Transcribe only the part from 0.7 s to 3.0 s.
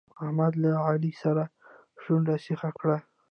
علي سره شونډک سيخ کړ.